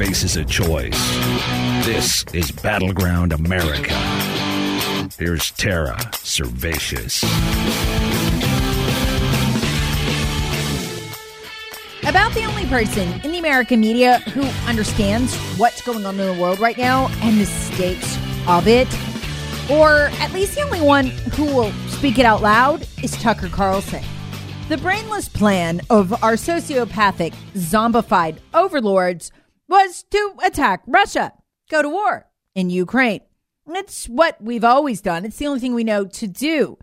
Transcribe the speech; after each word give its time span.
faces 0.00 0.38
a 0.38 0.44
choice. 0.46 0.98
This 1.84 2.24
is 2.32 2.50
Battleground 2.50 3.34
America. 3.34 3.92
Here's 5.18 5.50
Tara 5.50 5.94
Servatius. 6.12 7.22
About 12.08 12.32
the 12.32 12.46
only 12.46 12.64
person 12.64 13.20
in 13.24 13.32
the 13.32 13.38
American 13.38 13.80
media 13.80 14.20
who 14.30 14.40
understands 14.66 15.36
what's 15.58 15.82
going 15.82 16.06
on 16.06 16.18
in 16.18 16.34
the 16.34 16.40
world 16.40 16.60
right 16.60 16.78
now 16.78 17.08
and 17.20 17.38
the 17.38 17.44
stakes 17.44 18.16
of 18.48 18.66
it, 18.66 18.88
or 19.70 20.08
at 20.18 20.32
least 20.32 20.54
the 20.54 20.62
only 20.62 20.80
one 20.80 21.08
who 21.36 21.44
will 21.44 21.72
speak 21.88 22.18
it 22.18 22.24
out 22.24 22.40
loud, 22.40 22.88
is 23.02 23.12
Tucker 23.20 23.50
Carlson. 23.50 24.02
The 24.70 24.78
brainless 24.78 25.28
plan 25.28 25.82
of 25.90 26.12
our 26.22 26.36
sociopathic, 26.36 27.34
zombified 27.54 28.38
overlords 28.54 29.30
was 29.70 30.02
to 30.10 30.34
attack 30.44 30.82
Russia, 30.86 31.32
go 31.70 31.80
to 31.80 31.88
war 31.88 32.26
in 32.56 32.68
Ukraine. 32.68 33.20
It's 33.68 34.06
what 34.06 34.42
we've 34.42 34.64
always 34.64 35.00
done. 35.00 35.24
It's 35.24 35.36
the 35.36 35.46
only 35.46 35.60
thing 35.60 35.74
we 35.74 35.84
know 35.84 36.04
to 36.04 36.26
do. 36.26 36.76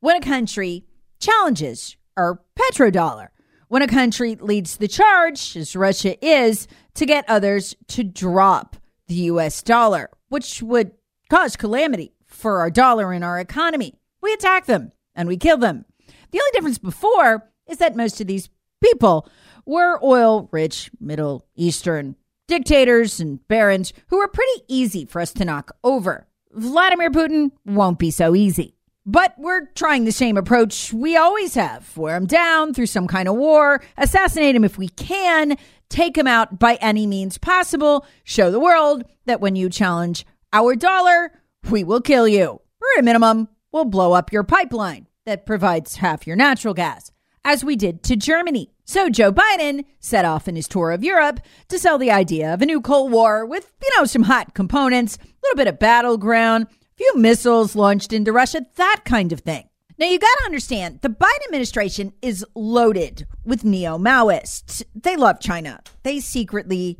When 0.00 0.16
a 0.16 0.20
country 0.20 0.84
challenges 1.18 1.96
our 2.18 2.42
petrodollar, 2.54 3.28
when 3.68 3.80
a 3.80 3.88
country 3.88 4.36
leads 4.36 4.76
the 4.76 4.86
charge, 4.86 5.56
as 5.56 5.74
Russia 5.74 6.22
is, 6.24 6.68
to 6.94 7.06
get 7.06 7.28
others 7.28 7.74
to 7.88 8.04
drop 8.04 8.76
the 9.08 9.14
US 9.14 9.62
dollar, 9.62 10.10
which 10.28 10.62
would 10.62 10.92
cause 11.30 11.56
calamity 11.56 12.12
for 12.26 12.58
our 12.58 12.70
dollar 12.70 13.12
and 13.12 13.24
our 13.24 13.40
economy, 13.40 13.94
we 14.20 14.34
attack 14.34 14.66
them 14.66 14.92
and 15.14 15.28
we 15.28 15.38
kill 15.38 15.56
them. 15.56 15.86
The 16.30 16.40
only 16.40 16.50
difference 16.52 16.78
before 16.78 17.50
is 17.66 17.78
that 17.78 17.96
most 17.96 18.20
of 18.20 18.26
these 18.26 18.50
people 18.82 19.26
were 19.64 19.98
oil 20.04 20.50
rich 20.52 20.90
Middle 21.00 21.46
Eastern 21.56 22.16
dictators 22.46 23.20
and 23.20 23.46
barons 23.48 23.92
who 24.08 24.18
are 24.18 24.28
pretty 24.28 24.62
easy 24.68 25.04
for 25.04 25.20
us 25.20 25.32
to 25.34 25.44
knock 25.44 25.76
over. 25.82 26.26
Vladimir 26.52 27.10
Putin 27.10 27.50
won't 27.64 27.98
be 27.98 28.10
so 28.10 28.34
easy. 28.34 28.76
But 29.06 29.34
we're 29.36 29.66
trying 29.74 30.04
the 30.04 30.12
same 30.12 30.38
approach 30.38 30.90
we 30.92 31.14
always 31.14 31.54
have 31.54 31.94
wear 31.96 32.16
him 32.16 32.24
down 32.24 32.72
through 32.72 32.86
some 32.86 33.06
kind 33.06 33.28
of 33.28 33.36
war, 33.36 33.82
assassinate 33.98 34.56
him 34.56 34.64
if 34.64 34.78
we 34.78 34.88
can, 34.88 35.58
take 35.90 36.16
him 36.16 36.26
out 36.26 36.58
by 36.58 36.76
any 36.76 37.06
means 37.06 37.36
possible, 37.36 38.06
show 38.24 38.50
the 38.50 38.60
world 38.60 39.04
that 39.26 39.42
when 39.42 39.56
you 39.56 39.68
challenge 39.68 40.24
our 40.54 40.74
dollar, 40.74 41.32
we 41.68 41.84
will 41.84 42.00
kill 42.00 42.26
you. 42.26 42.46
Or 42.46 42.88
at 42.96 43.00
a 43.00 43.02
minimum, 43.02 43.48
we'll 43.72 43.84
blow 43.84 44.14
up 44.14 44.32
your 44.32 44.42
pipeline 44.42 45.06
that 45.26 45.44
provides 45.44 45.96
half 45.96 46.26
your 46.26 46.36
natural 46.36 46.72
gas, 46.72 47.12
as 47.44 47.64
we 47.64 47.76
did 47.76 48.02
to 48.04 48.16
Germany. 48.16 48.70
So 48.84 49.08
Joe 49.08 49.32
Biden 49.32 49.84
set 50.00 50.24
off 50.24 50.48
in 50.48 50.56
his 50.56 50.68
tour 50.68 50.90
of 50.90 51.04
Europe 51.04 51.40
to 51.68 51.78
sell 51.78 51.98
the 51.98 52.10
idea 52.10 52.52
of 52.52 52.62
a 52.62 52.66
new 52.66 52.80
Cold 52.80 53.12
War 53.12 53.46
with, 53.46 53.72
you 53.82 53.90
know, 53.96 54.04
some 54.04 54.24
hot 54.24 54.54
components, 54.54 55.16
a 55.16 55.26
little 55.42 55.56
bit 55.56 55.68
of 55.68 55.78
battleground, 55.78 56.66
a 56.66 56.96
few 56.96 57.16
missiles 57.16 57.76
launched 57.76 58.12
into 58.12 58.32
Russia, 58.32 58.66
that 58.76 59.02
kind 59.04 59.32
of 59.32 59.40
thing. 59.40 59.68
Now, 59.96 60.06
you 60.06 60.18
got 60.18 60.38
to 60.38 60.46
understand, 60.46 61.00
the 61.02 61.08
Biden 61.08 61.46
administration 61.46 62.12
is 62.20 62.44
loaded 62.54 63.26
with 63.44 63.64
neo 63.64 63.96
Maoists. 63.96 64.82
They 64.94 65.16
love 65.16 65.38
China. 65.38 65.80
They 66.02 66.18
secretly 66.18 66.98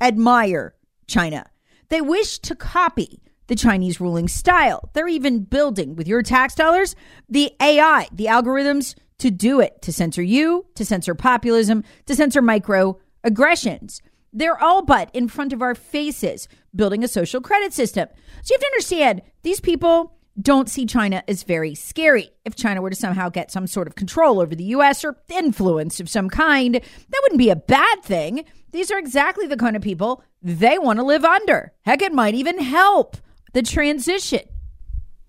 admire 0.00 0.74
China. 1.08 1.50
They 1.88 2.00
wish 2.00 2.38
to 2.40 2.54
copy 2.54 3.20
the 3.48 3.56
Chinese 3.56 4.00
ruling 4.00 4.28
style. 4.28 4.90
They're 4.92 5.08
even 5.08 5.44
building, 5.44 5.96
with 5.96 6.06
your 6.06 6.22
tax 6.22 6.54
dollars, 6.54 6.94
the 7.28 7.52
AI, 7.60 8.08
the 8.12 8.26
algorithms 8.26 8.94
to 9.18 9.30
do 9.30 9.60
it, 9.60 9.82
to 9.82 9.92
censor 9.92 10.22
you, 10.22 10.66
to 10.74 10.84
censor 10.84 11.14
populism, 11.14 11.84
to 12.06 12.14
censor 12.14 12.42
microaggressions. 12.42 14.00
They're 14.32 14.62
all 14.62 14.82
but 14.82 15.10
in 15.14 15.28
front 15.28 15.52
of 15.52 15.62
our 15.62 15.74
faces, 15.74 16.48
building 16.74 17.02
a 17.02 17.08
social 17.08 17.40
credit 17.40 17.72
system. 17.72 18.08
So 18.42 18.52
you 18.52 18.54
have 18.54 18.60
to 18.60 18.66
understand, 18.66 19.22
these 19.42 19.60
people 19.60 20.12
don't 20.40 20.68
see 20.68 20.84
China 20.84 21.22
as 21.26 21.42
very 21.42 21.74
scary. 21.74 22.30
If 22.44 22.54
China 22.54 22.82
were 22.82 22.90
to 22.90 22.96
somehow 22.96 23.30
get 23.30 23.50
some 23.50 23.66
sort 23.66 23.86
of 23.86 23.94
control 23.94 24.40
over 24.40 24.54
the 24.54 24.64
US 24.64 25.04
or 25.04 25.16
influence 25.30 26.00
of 26.00 26.10
some 26.10 26.28
kind, 26.28 26.74
that 26.74 27.20
wouldn't 27.22 27.38
be 27.38 27.48
a 27.48 27.56
bad 27.56 28.02
thing. 28.02 28.44
These 28.72 28.90
are 28.90 28.98
exactly 28.98 29.46
the 29.46 29.56
kind 29.56 29.76
of 29.76 29.82
people 29.82 30.22
they 30.42 30.78
want 30.78 30.98
to 30.98 31.04
live 31.04 31.24
under. 31.24 31.72
Heck, 31.82 32.02
it 32.02 32.12
might 32.12 32.34
even 32.34 32.58
help 32.58 33.16
the 33.54 33.62
transition. 33.62 34.42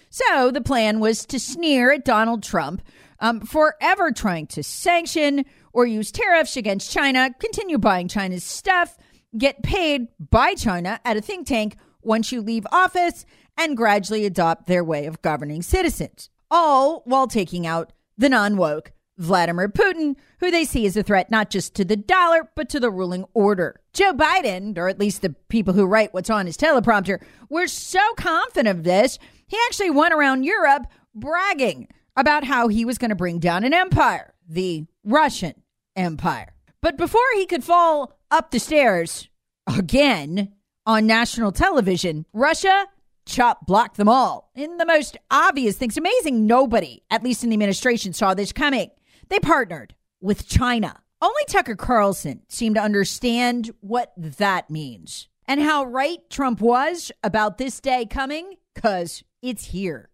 So 0.10 0.52
the 0.52 0.62
plan 0.62 1.00
was 1.00 1.26
to 1.28 1.40
sneer 1.40 1.92
at 1.94 2.04
Donald 2.04 2.44
Trump 2.44 2.82
um, 3.20 3.42
forever 3.42 4.12
trying 4.12 4.48
to 4.48 4.64
sanction 4.64 5.46
or 5.74 5.86
use 5.86 6.12
tariffs 6.12 6.58
against 6.58 6.92
China, 6.92 7.30
continue 7.40 7.78
buying 7.78 8.08
China's 8.08 8.44
stuff, 8.44 8.98
get 9.38 9.64
paid 9.64 10.08
by 10.20 10.54
China 10.54 11.00
at 11.06 11.18
a 11.18 11.22
think 11.22 11.48
tank 11.48 11.78
once 12.02 12.32
you 12.32 12.42
leave 12.42 12.66
office, 12.72 13.26
and 13.58 13.76
gradually 13.76 14.26
adopt 14.26 14.68
their 14.68 14.84
way 14.84 15.06
of 15.06 15.22
governing 15.22 15.62
citizens, 15.62 16.30
all 16.50 17.02
while 17.06 17.28
taking 17.28 17.66
out 17.66 17.92
the 18.18 18.30
non 18.30 18.56
woke 18.56 18.92
Vladimir 19.18 19.68
Putin, 19.68 20.16
who 20.40 20.52
they 20.52 20.64
see 20.64 20.86
as 20.86 20.96
a 20.96 21.04
threat 21.04 21.32
not 21.32 21.50
just 21.50 21.74
to 21.76 21.84
the 21.84 21.96
dollar, 21.96 22.50
but 22.56 22.70
to 22.70 22.80
the 22.80 22.92
ruling 22.92 23.26
order. 23.34 23.82
Joe 23.94 24.14
Biden, 24.14 24.78
or 24.78 24.88
at 24.88 25.00
least 25.00 25.22
the 25.22 25.36
people 25.50 25.74
who 25.74 25.86
write 25.86 26.14
what's 26.14 26.30
on 26.30 26.46
his 26.46 26.58
teleprompter, 26.58 27.20
were 27.50 27.68
so 27.68 28.00
confident 28.16 28.78
of 28.78 28.84
this, 28.84 29.18
he 29.48 29.58
actually 29.66 29.90
went 29.90 30.14
around 30.14 30.44
Europe 30.44 30.86
bragging 31.16 31.88
about 32.18 32.44
how 32.44 32.68
he 32.68 32.84
was 32.84 32.98
going 32.98 33.10
to 33.10 33.16
bring 33.16 33.40
down 33.40 33.64
an 33.64 33.74
empire, 33.74 34.34
the 34.50 34.86
Russian 35.06 35.54
Empire. 35.96 36.54
But 36.82 36.98
before 36.98 37.22
he 37.36 37.46
could 37.46 37.64
fall 37.64 38.20
up 38.30 38.52
the 38.52 38.60
stairs 38.60 39.30
again 39.68 40.54
on 40.86 41.08
national 41.08 41.52
television, 41.52 42.26
Russia 42.34 42.88
chop 43.26 43.66
blocked 43.68 43.98
them 43.98 44.10
all 44.10 44.52
in 44.56 44.78
the 44.78 44.86
most 44.86 45.18
obvious 45.30 45.78
things. 45.78 45.98
Amazing 45.98 46.48
nobody, 46.48 47.04
at 47.12 47.24
least 47.24 47.44
in 47.44 47.50
the 47.50 47.56
administration, 47.56 48.14
saw 48.14 48.34
this 48.34 48.52
coming. 48.52 48.90
They 49.30 49.40
partnered 49.40 49.94
with 50.20 50.48
China. 50.48 51.02
Only 51.22 51.44
Tucker 51.48 51.76
Carlson 51.76 52.42
seemed 52.48 52.76
to 52.76 52.82
understand 52.82 53.72
what 53.82 54.14
that 54.18 54.70
means 54.70 55.28
and 55.48 55.62
how 55.62 55.84
right 55.84 56.20
Trump 56.30 56.62
was 56.62 57.12
about 57.24 57.58
this 57.58 57.80
day 57.80 58.06
coming, 58.06 58.56
because 58.74 59.24
it's 59.42 59.66
here. 59.66 60.10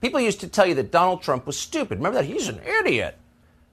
People 0.00 0.20
used 0.20 0.40
to 0.40 0.48
tell 0.48 0.66
you 0.66 0.74
that 0.74 0.90
Donald 0.90 1.22
Trump 1.22 1.46
was 1.46 1.58
stupid. 1.58 1.98
Remember 1.98 2.18
that? 2.18 2.26
He's 2.26 2.48
an 2.48 2.60
idiot. 2.60 3.16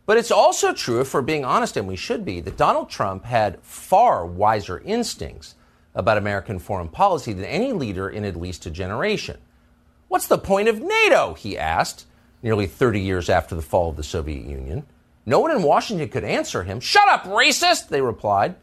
But 0.05 0.17
it's 0.17 0.31
also 0.31 0.73
true, 0.73 0.99
if 0.99 1.13
we're 1.13 1.21
being 1.21 1.45
honest, 1.45 1.77
and 1.77 1.87
we 1.87 1.95
should 1.95 2.25
be, 2.25 2.41
that 2.41 2.57
Donald 2.57 2.89
Trump 2.89 3.25
had 3.25 3.61
far 3.61 4.25
wiser 4.25 4.79
instincts 4.79 5.55
about 5.95 6.17
American 6.17 6.59
foreign 6.59 6.89
policy 6.89 7.33
than 7.33 7.45
any 7.45 7.71
leader 7.71 8.09
in 8.09 8.25
at 8.25 8.35
least 8.35 8.65
a 8.65 8.71
generation. 8.71 9.37
What's 10.07 10.27
the 10.27 10.37
point 10.37 10.67
of 10.67 10.81
NATO? 10.81 11.33
He 11.35 11.57
asked, 11.57 12.05
nearly 12.41 12.67
30 12.67 12.99
years 12.99 13.29
after 13.29 13.55
the 13.55 13.61
fall 13.61 13.89
of 13.89 13.95
the 13.95 14.03
Soviet 14.03 14.45
Union. 14.45 14.85
No 15.25 15.39
one 15.39 15.51
in 15.51 15.63
Washington 15.63 16.09
could 16.09 16.25
answer 16.25 16.63
him. 16.63 16.79
Shut 16.79 17.07
up, 17.07 17.23
racist, 17.23 17.87
they 17.87 18.01
replied. 18.01 18.55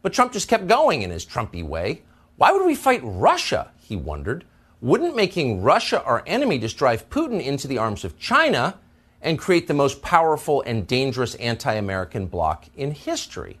But 0.00 0.14
Trump 0.14 0.32
just 0.32 0.48
kept 0.48 0.66
going 0.66 1.02
in 1.02 1.10
his 1.10 1.26
Trumpy 1.26 1.62
way. 1.62 2.02
Why 2.36 2.52
would 2.52 2.64
we 2.64 2.74
fight 2.74 3.00
Russia? 3.02 3.72
He 3.78 3.96
wondered. 3.96 4.44
Wouldn't 4.80 5.16
making 5.16 5.62
Russia 5.62 6.02
our 6.04 6.22
enemy 6.26 6.58
just 6.58 6.76
drive 6.76 7.10
Putin 7.10 7.42
into 7.42 7.66
the 7.66 7.78
arms 7.78 8.04
of 8.04 8.18
China 8.18 8.78
and 9.20 9.38
create 9.38 9.66
the 9.66 9.74
most 9.74 10.02
powerful 10.02 10.62
and 10.62 10.86
dangerous 10.86 11.34
anti 11.36 11.72
American 11.74 12.26
bloc 12.26 12.66
in 12.76 12.92
history? 12.92 13.58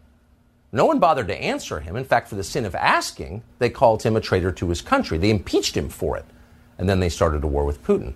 No 0.70 0.84
one 0.84 0.98
bothered 0.98 1.28
to 1.28 1.42
answer 1.42 1.80
him. 1.80 1.96
In 1.96 2.04
fact, 2.04 2.28
for 2.28 2.34
the 2.34 2.44
sin 2.44 2.64
of 2.64 2.74
asking, 2.74 3.42
they 3.58 3.70
called 3.70 4.02
him 4.02 4.16
a 4.16 4.20
traitor 4.20 4.52
to 4.52 4.68
his 4.68 4.82
country. 4.82 5.18
They 5.18 5.30
impeached 5.30 5.76
him 5.76 5.88
for 5.88 6.16
it. 6.16 6.26
And 6.76 6.88
then 6.88 7.00
they 7.00 7.08
started 7.08 7.42
a 7.42 7.48
war 7.48 7.64
with 7.64 7.82
Putin. 7.82 8.14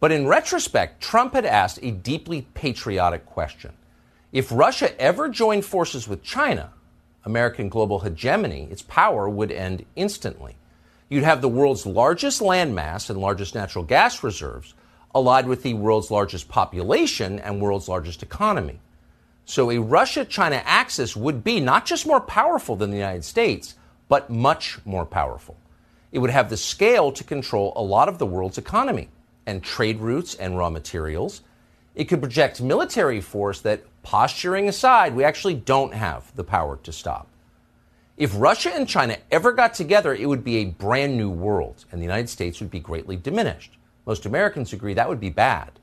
But 0.00 0.12
in 0.12 0.28
retrospect, 0.28 1.02
Trump 1.02 1.34
had 1.34 1.44
asked 1.44 1.80
a 1.82 1.90
deeply 1.90 2.46
patriotic 2.54 3.26
question. 3.26 3.72
If 4.32 4.52
Russia 4.52 4.98
ever 5.00 5.28
joined 5.28 5.64
forces 5.64 6.06
with 6.06 6.22
China, 6.22 6.72
American 7.24 7.68
global 7.68 8.00
hegemony, 8.00 8.68
its 8.70 8.82
power 8.82 9.28
would 9.28 9.50
end 9.50 9.84
instantly. 9.96 10.56
You'd 11.08 11.24
have 11.24 11.40
the 11.40 11.48
world's 11.48 11.86
largest 11.86 12.40
landmass 12.40 13.08
and 13.08 13.18
largest 13.18 13.54
natural 13.54 13.84
gas 13.84 14.22
reserves 14.22 14.74
allied 15.14 15.46
with 15.46 15.62
the 15.62 15.74
world's 15.74 16.10
largest 16.10 16.48
population 16.48 17.38
and 17.38 17.60
world's 17.60 17.88
largest 17.88 18.22
economy. 18.22 18.78
So 19.46 19.70
a 19.70 19.80
Russia 19.80 20.26
China 20.26 20.62
axis 20.66 21.16
would 21.16 21.42
be 21.42 21.60
not 21.60 21.86
just 21.86 22.06
more 22.06 22.20
powerful 22.20 22.76
than 22.76 22.90
the 22.90 22.98
United 22.98 23.24
States, 23.24 23.74
but 24.08 24.28
much 24.28 24.78
more 24.84 25.06
powerful. 25.06 25.56
It 26.12 26.18
would 26.18 26.30
have 26.30 26.50
the 26.50 26.56
scale 26.58 27.10
to 27.12 27.24
control 27.24 27.72
a 27.74 27.82
lot 27.82 28.08
of 28.08 28.18
the 28.18 28.26
world's 28.26 28.58
economy 28.58 29.08
and 29.46 29.62
trade 29.62 30.00
routes 30.00 30.34
and 30.34 30.58
raw 30.58 30.68
materials. 30.68 31.40
It 31.94 32.04
could 32.04 32.20
project 32.20 32.60
military 32.60 33.22
force 33.22 33.60
that, 33.62 33.82
posturing 34.02 34.68
aside, 34.68 35.14
we 35.14 35.24
actually 35.24 35.54
don't 35.54 35.94
have 35.94 36.34
the 36.36 36.44
power 36.44 36.78
to 36.82 36.92
stop. 36.92 37.28
If 38.18 38.32
Russia 38.34 38.70
and 38.74 38.86
China 38.88 39.16
ever 39.30 39.52
got 39.52 39.74
together, 39.74 40.12
it 40.12 40.26
would 40.26 40.42
be 40.42 40.56
a 40.56 40.64
brand 40.64 41.16
new 41.16 41.30
world, 41.30 41.84
and 41.92 42.00
the 42.00 42.04
United 42.04 42.28
States 42.28 42.58
would 42.58 42.70
be 42.70 42.80
greatly 42.80 43.16
diminished. 43.16 43.78
Most 44.06 44.26
Americans 44.26 44.72
agree 44.72 44.94
that 44.94 45.08
would 45.08 45.20
be 45.20 45.30
bad. 45.30 45.78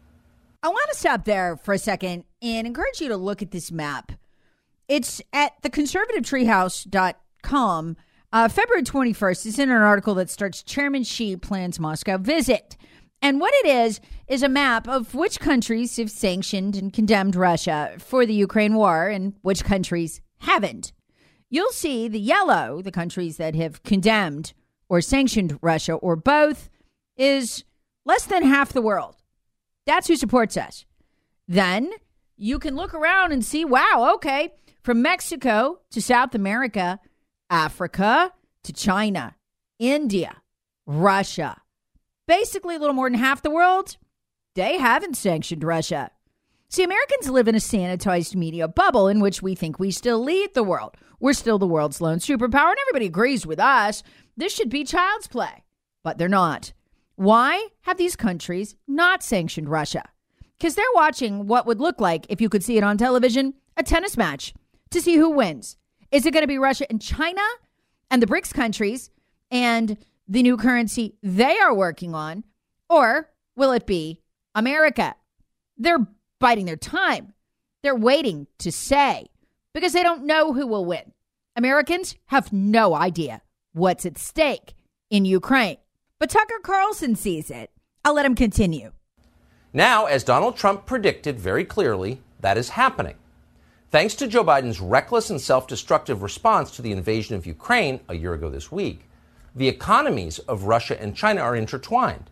I 0.61 0.67
want 0.67 0.89
to 0.91 0.97
stop 0.97 1.23
there 1.23 1.55
for 1.55 1.73
a 1.73 1.77
second 1.77 2.25
and 2.41 2.67
encourage 2.67 2.99
you 2.99 3.07
to 3.07 3.15
look 3.15 3.41
at 3.41 3.51
this 3.51 3.71
map. 3.71 4.11
It's 4.89 5.21
at 5.31 5.53
theconservativetreehouse.com. 5.63 7.97
Uh, 8.33 8.49
February 8.49 8.83
21st, 8.83 9.45
it's 9.45 9.57
in 9.57 9.69
an 9.69 9.77
article 9.77 10.15
that 10.15 10.29
starts 10.29 10.61
Chairman 10.61 11.05
Xi 11.05 11.37
plans 11.37 11.79
Moscow 11.79 12.17
visit. 12.17 12.75
And 13.21 13.39
what 13.39 13.53
it 13.63 13.67
is, 13.67 14.01
is 14.27 14.43
a 14.43 14.49
map 14.49 14.89
of 14.89 15.15
which 15.15 15.39
countries 15.39 15.95
have 15.95 16.11
sanctioned 16.11 16.75
and 16.75 16.91
condemned 16.91 17.37
Russia 17.37 17.93
for 17.97 18.25
the 18.25 18.33
Ukraine 18.33 18.73
war 18.73 19.07
and 19.07 19.35
which 19.41 19.63
countries 19.63 20.19
haven't. 20.39 20.91
You'll 21.49 21.71
see 21.71 22.07
the 22.07 22.19
yellow, 22.19 22.81
the 22.81 22.91
countries 22.91 23.37
that 23.37 23.55
have 23.55 23.83
condemned 23.83 24.53
or 24.89 25.01
sanctioned 25.01 25.57
Russia 25.61 25.93
or 25.93 26.15
both, 26.15 26.69
is 27.17 27.63
less 28.05 28.25
than 28.25 28.43
half 28.43 28.73
the 28.73 28.81
world. 28.81 29.15
That's 29.85 30.07
who 30.07 30.15
supports 30.15 30.57
us. 30.57 30.85
Then 31.47 31.91
you 32.37 32.59
can 32.59 32.75
look 32.75 32.93
around 32.93 33.31
and 33.31 33.45
see 33.45 33.63
wow, 33.65 34.11
okay, 34.15 34.53
from 34.83 35.01
Mexico 35.01 35.79
to 35.91 36.01
South 36.01 36.35
America, 36.35 36.99
Africa 37.49 38.33
to 38.63 38.73
China, 38.73 39.35
India, 39.79 40.41
Russia, 40.85 41.61
basically 42.27 42.75
a 42.75 42.79
little 42.79 42.93
more 42.93 43.09
than 43.09 43.19
half 43.19 43.41
the 43.41 43.49
world, 43.49 43.97
they 44.55 44.77
haven't 44.77 45.17
sanctioned 45.17 45.63
Russia. 45.63 46.11
See, 46.75 46.83
Americans 46.83 47.29
live 47.29 47.47
in 47.47 47.55
a 47.55 47.59
sanitized 47.59 48.35
media 48.35 48.67
bubble 48.67 49.07
in 49.07 49.21
which 49.21 49.41
we 49.41 49.55
think 49.55 49.79
we 49.79 49.91
still 49.91 50.21
lead 50.21 50.53
the 50.53 50.61
world. 50.61 50.97
We're 51.21 51.31
still 51.31 51.57
the 51.57 51.65
world's 51.65 52.01
lone 52.01 52.17
superpower, 52.17 52.67
and 52.67 52.77
everybody 52.81 53.05
agrees 53.05 53.47
with 53.47 53.61
us. 53.61 54.03
This 54.35 54.53
should 54.53 54.69
be 54.69 54.83
child's 54.83 55.27
play. 55.27 55.63
But 56.03 56.17
they're 56.17 56.27
not. 56.27 56.73
Why 57.15 57.69
have 57.83 57.95
these 57.95 58.17
countries 58.17 58.75
not 58.89 59.23
sanctioned 59.23 59.69
Russia? 59.69 60.03
Because 60.57 60.75
they're 60.75 60.83
watching 60.93 61.47
what 61.47 61.65
would 61.65 61.79
look 61.79 62.01
like, 62.01 62.25
if 62.27 62.41
you 62.41 62.49
could 62.49 62.61
see 62.61 62.75
it 62.75 62.83
on 62.83 62.97
television, 62.97 63.53
a 63.77 63.83
tennis 63.83 64.17
match 64.17 64.53
to 64.89 64.99
see 64.99 65.15
who 65.15 65.29
wins. 65.29 65.77
Is 66.11 66.25
it 66.25 66.33
going 66.33 66.43
to 66.43 66.45
be 66.45 66.57
Russia 66.57 66.87
and 66.89 67.01
China 67.01 67.39
and 68.11 68.21
the 68.21 68.27
BRICS 68.27 68.53
countries 68.53 69.11
and 69.49 69.95
the 70.27 70.43
new 70.43 70.57
currency 70.57 71.15
they 71.23 71.57
are 71.57 71.73
working 71.73 72.13
on? 72.13 72.43
Or 72.89 73.29
will 73.55 73.71
it 73.71 73.85
be 73.85 74.19
America? 74.53 75.15
They're 75.77 76.05
biding 76.39 76.65
their 76.65 76.75
time. 76.75 77.33
They're 77.83 77.95
waiting 77.95 78.47
to 78.59 78.71
say 78.71 79.27
because 79.73 79.93
they 79.93 80.03
don't 80.03 80.25
know 80.25 80.53
who 80.53 80.67
will 80.67 80.85
win. 80.85 81.11
Americans 81.55 82.15
have 82.27 82.51
no 82.51 82.95
idea 82.95 83.41
what's 83.73 84.05
at 84.05 84.17
stake 84.17 84.73
in 85.09 85.25
Ukraine. 85.25 85.77
But 86.19 86.29
Tucker 86.29 86.59
Carlson 86.63 87.15
sees 87.15 87.51
it. 87.51 87.71
I'll 88.03 88.13
let 88.13 88.25
him 88.25 88.35
continue. 88.35 88.91
Now, 89.73 90.05
as 90.05 90.23
Donald 90.23 90.55
Trump 90.55 90.85
predicted 90.85 91.39
very 91.39 91.65
clearly, 91.65 92.21
that 92.39 92.57
is 92.57 92.69
happening. 92.69 93.15
Thanks 93.91 94.15
to 94.15 94.27
Joe 94.27 94.43
Biden's 94.43 94.81
reckless 94.81 95.29
and 95.29 95.39
self 95.39 95.67
destructive 95.67 96.21
response 96.21 96.71
to 96.71 96.81
the 96.81 96.91
invasion 96.91 97.35
of 97.35 97.45
Ukraine 97.45 97.99
a 98.07 98.15
year 98.15 98.33
ago 98.33 98.49
this 98.49 98.71
week, 98.71 99.01
the 99.55 99.67
economies 99.67 100.39
of 100.39 100.63
Russia 100.63 101.01
and 101.01 101.15
China 101.15 101.41
are 101.41 101.55
intertwined. 101.55 102.29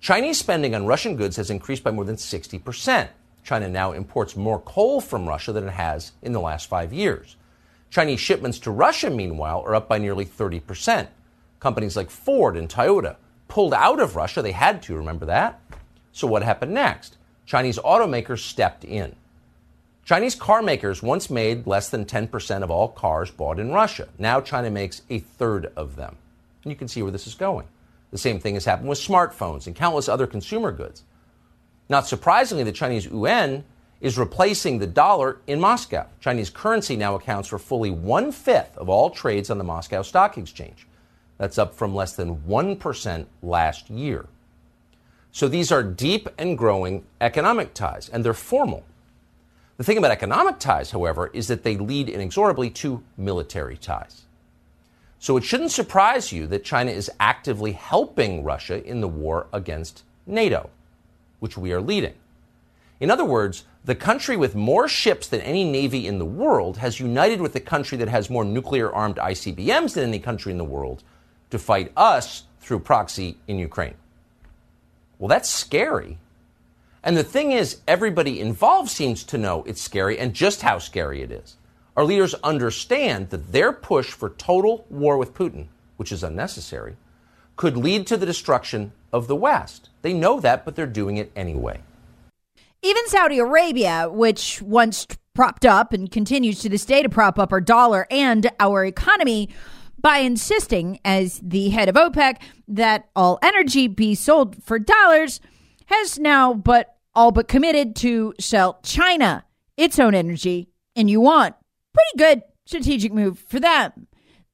Chinese 0.00 0.38
spending 0.38 0.74
on 0.74 0.86
Russian 0.86 1.16
goods 1.16 1.36
has 1.36 1.50
increased 1.50 1.84
by 1.84 1.90
more 1.90 2.04
than 2.04 2.16
60%. 2.16 3.08
China 3.44 3.68
now 3.68 3.92
imports 3.92 4.36
more 4.36 4.60
coal 4.60 5.00
from 5.00 5.28
Russia 5.28 5.52
than 5.52 5.66
it 5.66 5.72
has 5.72 6.12
in 6.22 6.32
the 6.32 6.40
last 6.40 6.68
five 6.68 6.92
years. 6.92 7.36
Chinese 7.90 8.20
shipments 8.20 8.58
to 8.60 8.70
Russia, 8.70 9.10
meanwhile, 9.10 9.62
are 9.62 9.74
up 9.74 9.88
by 9.88 9.98
nearly 9.98 10.24
30%. 10.24 11.08
Companies 11.60 11.96
like 11.96 12.10
Ford 12.10 12.56
and 12.56 12.68
Toyota 12.68 13.16
pulled 13.48 13.74
out 13.74 14.00
of 14.00 14.16
Russia. 14.16 14.40
They 14.42 14.52
had 14.52 14.82
to, 14.84 14.96
remember 14.96 15.26
that? 15.26 15.60
So 16.12 16.26
what 16.26 16.42
happened 16.42 16.72
next? 16.72 17.18
Chinese 17.44 17.78
automakers 17.78 18.38
stepped 18.38 18.84
in. 18.84 19.14
Chinese 20.04 20.34
car 20.34 20.62
makers 20.62 21.02
once 21.02 21.30
made 21.30 21.66
less 21.66 21.88
than 21.90 22.04
10% 22.04 22.62
of 22.62 22.70
all 22.70 22.88
cars 22.88 23.30
bought 23.30 23.60
in 23.60 23.72
Russia. 23.72 24.08
Now 24.18 24.40
China 24.40 24.70
makes 24.70 25.02
a 25.10 25.18
third 25.20 25.72
of 25.76 25.96
them. 25.96 26.16
And 26.64 26.72
you 26.72 26.76
can 26.76 26.88
see 26.88 27.02
where 27.02 27.12
this 27.12 27.26
is 27.26 27.34
going. 27.34 27.66
The 28.10 28.18
same 28.18 28.40
thing 28.40 28.54
has 28.54 28.64
happened 28.64 28.88
with 28.88 28.98
smartphones 28.98 29.66
and 29.66 29.76
countless 29.76 30.08
other 30.08 30.26
consumer 30.26 30.72
goods. 30.72 31.02
Not 31.88 32.06
surprisingly, 32.06 32.64
the 32.64 32.72
Chinese 32.72 33.06
yuan 33.06 33.64
is 34.00 34.18
replacing 34.18 34.78
the 34.78 34.86
dollar 34.86 35.38
in 35.46 35.60
Moscow. 35.60 36.06
Chinese 36.20 36.50
currency 36.50 36.96
now 36.96 37.14
accounts 37.14 37.48
for 37.48 37.58
fully 37.58 37.90
one 37.90 38.32
fifth 38.32 38.76
of 38.76 38.88
all 38.88 39.10
trades 39.10 39.50
on 39.50 39.58
the 39.58 39.64
Moscow 39.64 40.02
Stock 40.02 40.36
Exchange. 40.36 40.86
That's 41.38 41.58
up 41.58 41.74
from 41.74 41.94
less 41.94 42.14
than 42.14 42.38
1% 42.42 43.26
last 43.42 43.90
year. 43.90 44.26
So 45.30 45.48
these 45.48 45.72
are 45.72 45.82
deep 45.82 46.28
and 46.36 46.58
growing 46.58 47.04
economic 47.20 47.74
ties, 47.74 48.08
and 48.08 48.24
they're 48.24 48.34
formal. 48.34 48.84
The 49.76 49.84
thing 49.84 49.98
about 49.98 50.10
economic 50.10 50.58
ties, 50.58 50.90
however, 50.90 51.30
is 51.32 51.48
that 51.48 51.62
they 51.62 51.76
lead 51.76 52.08
inexorably 52.08 52.70
to 52.70 53.02
military 53.16 53.76
ties. 53.76 54.22
So 55.18 55.36
it 55.36 55.44
shouldn't 55.44 55.70
surprise 55.70 56.32
you 56.32 56.46
that 56.48 56.64
China 56.64 56.90
is 56.90 57.10
actively 57.18 57.72
helping 57.72 58.44
Russia 58.44 58.84
in 58.84 59.00
the 59.00 59.08
war 59.08 59.46
against 59.52 60.02
NATO, 60.26 60.68
which 61.42 61.58
we 61.58 61.72
are 61.72 61.80
leading. 61.80 62.14
In 63.00 63.10
other 63.10 63.24
words, 63.24 63.64
the 63.84 63.96
country 63.96 64.36
with 64.36 64.54
more 64.54 64.86
ships 64.86 65.26
than 65.26 65.40
any 65.40 65.64
navy 65.64 66.06
in 66.06 66.20
the 66.20 66.24
world 66.24 66.76
has 66.76 67.00
united 67.00 67.40
with 67.40 67.52
the 67.52 67.58
country 67.58 67.98
that 67.98 68.06
has 68.06 68.30
more 68.30 68.44
nuclear 68.44 68.92
armed 68.92 69.16
ICBMs 69.16 69.94
than 69.94 70.04
any 70.04 70.20
country 70.20 70.52
in 70.52 70.58
the 70.58 70.62
world 70.62 71.02
to 71.50 71.58
fight 71.58 71.90
us 71.96 72.44
through 72.60 72.78
proxy 72.78 73.38
in 73.48 73.58
Ukraine. 73.58 73.96
Well, 75.18 75.26
that's 75.26 75.50
scary. 75.50 76.18
And 77.02 77.16
the 77.16 77.24
thing 77.24 77.50
is, 77.50 77.80
everybody 77.88 78.38
involved 78.38 78.90
seems 78.90 79.24
to 79.24 79.36
know 79.36 79.64
it's 79.64 79.82
scary 79.82 80.20
and 80.20 80.34
just 80.34 80.62
how 80.62 80.78
scary 80.78 81.22
it 81.22 81.32
is. 81.32 81.56
Our 81.96 82.04
leaders 82.04 82.34
understand 82.44 83.30
that 83.30 83.50
their 83.50 83.72
push 83.72 84.12
for 84.12 84.30
total 84.30 84.86
war 84.88 85.18
with 85.18 85.34
Putin, 85.34 85.66
which 85.96 86.12
is 86.12 86.22
unnecessary, 86.22 86.94
could 87.62 87.76
lead 87.76 88.08
to 88.08 88.16
the 88.16 88.26
destruction 88.26 88.90
of 89.12 89.28
the 89.28 89.36
West. 89.36 89.88
They 90.02 90.12
know 90.12 90.40
that, 90.40 90.64
but 90.64 90.74
they're 90.74 90.84
doing 90.84 91.16
it 91.16 91.30
anyway. 91.36 91.78
Even 92.82 93.06
Saudi 93.06 93.38
Arabia, 93.38 94.08
which 94.10 94.60
once 94.60 95.06
propped 95.32 95.64
up 95.64 95.92
and 95.92 96.10
continues 96.10 96.58
to 96.58 96.68
this 96.68 96.84
day 96.84 97.04
to 97.04 97.08
prop 97.08 97.38
up 97.38 97.52
our 97.52 97.60
dollar 97.60 98.08
and 98.10 98.50
our 98.58 98.84
economy, 98.84 99.48
by 99.96 100.18
insisting, 100.18 100.98
as 101.04 101.38
the 101.40 101.68
head 101.68 101.88
of 101.88 101.94
OPEC, 101.94 102.38
that 102.66 103.08
all 103.14 103.38
energy 103.44 103.86
be 103.86 104.16
sold 104.16 104.60
for 104.64 104.80
dollars, 104.80 105.40
has 105.86 106.18
now 106.18 106.52
but 106.52 106.96
all 107.14 107.30
but 107.30 107.46
committed 107.46 107.94
to 107.94 108.34
sell 108.40 108.80
China 108.82 109.44
its 109.76 110.00
own 110.00 110.16
energy 110.16 110.68
in 110.96 111.06
yuan. 111.06 111.54
Pretty 111.94 112.18
good 112.18 112.42
strategic 112.66 113.12
move 113.12 113.38
for 113.38 113.60
them. 113.60 114.08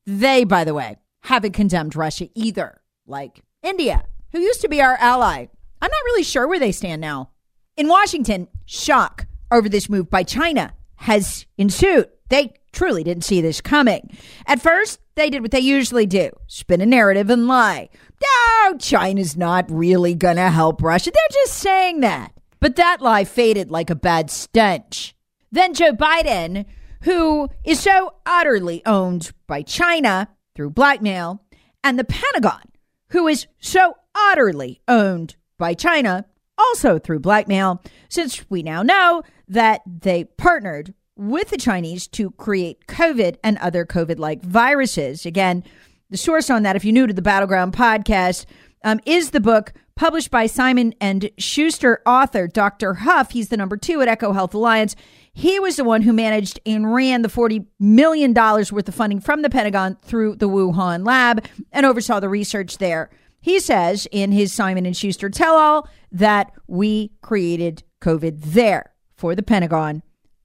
They, 0.05 0.45
by 0.45 0.65
the 0.65 0.75
way, 0.75 0.99
haven't 1.23 1.53
condemned 1.53 1.97
Russia 1.97 2.29
either, 2.35 2.78
like 3.09 3.43
India, 3.63 4.05
who 4.33 4.41
used 4.41 4.61
to 4.61 4.69
be 4.69 4.81
our 4.81 4.97
ally. 4.97 5.47
I'm 5.81 5.91
not 5.91 6.05
really 6.07 6.23
sure 6.23 6.47
where 6.47 6.61
they 6.61 6.73
stand 6.73 7.01
now. 7.01 7.31
In 7.77 7.89
Washington, 7.89 8.49
shock 8.67 9.27
over 9.51 9.69
this 9.69 9.89
move 9.89 10.11
by 10.11 10.23
China 10.23 10.75
has 10.97 11.47
ensued. 11.57 12.09
They 12.29 12.55
truly 12.73 13.03
didn't 13.03 13.25
see 13.25 13.41
this 13.41 13.61
coming. 13.61 14.17
At 14.47 14.61
first, 14.61 15.01
they 15.15 15.31
did 15.31 15.43
what 15.43 15.51
they 15.51 15.61
usually 15.61 16.07
do 16.07 16.31
spin 16.47 16.81
a 16.81 16.87
narrative 16.87 17.31
and 17.31 17.47
lie. 17.47 17.89
No, 18.23 18.77
China's 18.79 19.37
not 19.37 19.71
really 19.71 20.15
going 20.15 20.37
to 20.37 20.51
help 20.51 20.83
Russia. 20.83 21.11
They're 21.13 21.45
just 21.45 21.55
saying 21.55 22.01
that. 22.01 22.33
But 22.61 22.77
that 22.77 23.01
lie 23.01 23.25
faded 23.25 23.71
like 23.71 23.91
a 23.91 23.95
bad 23.95 24.31
stench. 24.31 25.15
Then 25.51 25.75
Joe 25.75 25.93
Biden, 25.93 26.67
who 27.03 27.49
is 27.65 27.81
so 27.81 28.15
utterly 28.27 28.85
owned 28.85 29.33
by 29.47 29.63
China 29.63 30.29
through 30.55 30.71
blackmail, 30.71 31.43
and 31.85 31.99
the 31.99 32.05
Pentagon, 32.05 32.63
who 33.11 33.27
is 33.29 33.47
so 33.59 33.95
utterly 34.15 34.81
owned 34.89 35.37
by 35.59 35.75
China 35.75 36.27
also 36.57 36.99
through 36.99 37.21
blackmail, 37.21 37.83
since 38.09 38.49
we 38.51 38.63
now 38.63 38.83
know 38.83 39.23
that 39.47 39.81
they 39.87 40.25
partnered 40.25 40.93
with 41.17 41.51
the 41.51 41.57
Chinese 41.57 42.07
to 42.07 42.31
create 42.33 42.87
COVID 42.87 43.37
and 43.43 43.59
other 43.59 43.85
COVID 43.85 44.19
like 44.19 44.43
viruses. 44.43 45.27
Again, 45.27 45.65
the 46.11 46.17
source 46.17 46.51
on 46.51 46.63
that, 46.63 46.77
if 46.77 46.85
you're 46.85 46.93
new 46.93 47.07
to 47.07 47.13
the 47.13 47.23
Battleground 47.23 47.73
podcast, 47.73 48.47
um, 48.85 49.01
is 49.05 49.31
the 49.31 49.41
book 49.41 49.73
published 49.99 50.31
by 50.31 50.47
Simon 50.47 50.95
and 51.01 51.29
Schuster 51.39 52.01
author 52.07 52.47
Dr. 52.47 52.95
Huff. 52.95 53.33
He's 53.33 53.49
the 53.49 53.57
number 53.57 53.77
two 53.77 54.01
at 54.01 54.07
EcoHealth 54.09 54.55
Alliance. 54.55 54.95
He 55.33 55.59
was 55.59 55.75
the 55.75 55.83
one 55.83 56.03
who 56.03 56.13
managed 56.13 56.61
and 56.65 56.95
ran 56.95 57.23
the 57.23 57.29
$40 57.29 57.67
million 57.81 58.33
worth 58.33 58.89
of 58.89 58.95
funding 58.95 59.21
from 59.21 59.43
the 59.43 59.51
Pentagon 59.51 59.99
through 60.03 60.37
the 60.37 60.49
Wuhan 60.49 61.05
lab 61.05 61.45
and 61.73 61.85
oversaw 61.85 62.21
the 62.21 62.29
research 62.29 62.79
there. 62.79 63.11
He 63.41 63.59
says 63.59 64.07
in 64.13 64.31
his 64.31 64.53
Simon 64.53 64.87
and 64.87 64.97
Schuster 64.97 65.29
tell 65.29 65.57
all 65.57 65.89
that 66.13 66.53
we 66.69 67.11
created 67.21 67.83
COVID 68.01 68.41
there 68.53 68.93
for 69.17 69.35
the 69.35 69.43
Pentagon 69.43 70.05